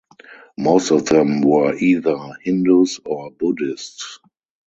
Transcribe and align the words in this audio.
Most 0.57 0.89
of 0.89 1.05
them 1.05 1.41
were 1.41 1.75
either 1.77 2.17
Hindus 2.43 2.99
or 3.05 3.29
Buddhists. 3.29 4.17